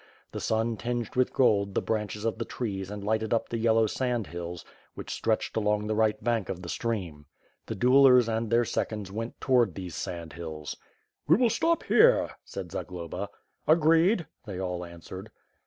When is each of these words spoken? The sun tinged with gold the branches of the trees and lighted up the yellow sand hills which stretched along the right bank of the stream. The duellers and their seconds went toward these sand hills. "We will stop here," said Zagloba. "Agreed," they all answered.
The 0.31 0.39
sun 0.41 0.77
tinged 0.77 1.15
with 1.15 1.31
gold 1.31 1.75
the 1.75 1.79
branches 1.83 2.25
of 2.25 2.39
the 2.39 2.43
trees 2.43 2.89
and 2.89 3.03
lighted 3.03 3.35
up 3.35 3.49
the 3.49 3.59
yellow 3.59 3.85
sand 3.85 4.25
hills 4.25 4.65
which 4.95 5.11
stretched 5.13 5.55
along 5.55 5.85
the 5.85 5.93
right 5.93 6.23
bank 6.23 6.49
of 6.49 6.63
the 6.63 6.69
stream. 6.69 7.27
The 7.67 7.75
duellers 7.75 8.27
and 8.27 8.49
their 8.49 8.65
seconds 8.65 9.11
went 9.11 9.39
toward 9.39 9.75
these 9.75 9.93
sand 9.95 10.33
hills. 10.33 10.75
"We 11.27 11.35
will 11.35 11.51
stop 11.51 11.83
here," 11.83 12.31
said 12.43 12.71
Zagloba. 12.71 13.29
"Agreed," 13.67 14.25
they 14.47 14.57
all 14.59 14.83
answered. 14.83 15.29